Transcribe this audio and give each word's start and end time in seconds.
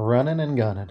Running 0.00 0.38
and 0.38 0.56
gunning. 0.56 0.90